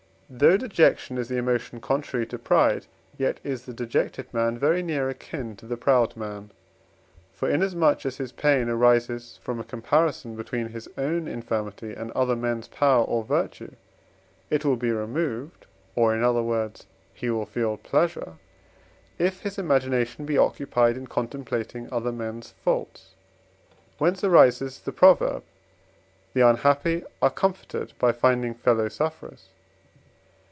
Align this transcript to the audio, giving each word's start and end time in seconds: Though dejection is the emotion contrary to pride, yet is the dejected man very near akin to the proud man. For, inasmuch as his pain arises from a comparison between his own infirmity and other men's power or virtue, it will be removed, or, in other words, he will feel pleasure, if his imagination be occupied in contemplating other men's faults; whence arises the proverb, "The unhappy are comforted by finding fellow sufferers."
Though 0.33 0.55
dejection 0.55 1.17
is 1.17 1.27
the 1.27 1.35
emotion 1.35 1.81
contrary 1.81 2.25
to 2.27 2.39
pride, 2.39 2.85
yet 3.17 3.41
is 3.43 3.63
the 3.65 3.73
dejected 3.73 4.33
man 4.33 4.57
very 4.57 4.81
near 4.81 5.09
akin 5.09 5.57
to 5.57 5.65
the 5.65 5.75
proud 5.75 6.15
man. 6.15 6.51
For, 7.33 7.49
inasmuch 7.49 8.05
as 8.05 8.15
his 8.15 8.31
pain 8.31 8.69
arises 8.69 9.41
from 9.43 9.59
a 9.59 9.65
comparison 9.65 10.37
between 10.37 10.69
his 10.69 10.87
own 10.97 11.27
infirmity 11.27 11.91
and 11.93 12.11
other 12.11 12.37
men's 12.37 12.69
power 12.69 13.03
or 13.03 13.25
virtue, 13.25 13.73
it 14.49 14.63
will 14.63 14.77
be 14.77 14.89
removed, 14.93 15.65
or, 15.97 16.15
in 16.15 16.23
other 16.23 16.41
words, 16.43 16.85
he 17.13 17.29
will 17.29 17.45
feel 17.45 17.75
pleasure, 17.75 18.35
if 19.19 19.41
his 19.41 19.57
imagination 19.57 20.25
be 20.25 20.37
occupied 20.37 20.95
in 20.95 21.07
contemplating 21.07 21.91
other 21.91 22.13
men's 22.13 22.51
faults; 22.63 23.15
whence 23.97 24.23
arises 24.23 24.79
the 24.79 24.93
proverb, 24.93 25.43
"The 26.33 26.47
unhappy 26.47 27.03
are 27.21 27.29
comforted 27.29 27.91
by 27.99 28.13
finding 28.13 28.53
fellow 28.53 28.87
sufferers." 28.87 29.49